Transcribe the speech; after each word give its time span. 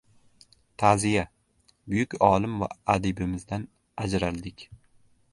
Ta’ziya: 0.83 1.25
Buyuk 1.93 2.15
olim 2.29 2.55
va 2.63 2.69
adibimizdan 2.95 3.67
ajraldik 4.07 4.65